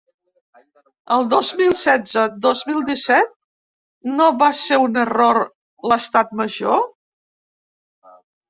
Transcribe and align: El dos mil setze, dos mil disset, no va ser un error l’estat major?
El 1.17 1.27
dos 1.33 1.51
mil 1.59 1.75
setze, 1.81 2.23
dos 2.47 2.63
mil 2.71 2.81
disset, 2.89 3.29
no 4.15 4.31
va 4.41 4.49
ser 4.63 4.81
un 4.87 4.99
error 5.05 5.41
l’estat 5.93 6.37
major? 6.41 6.85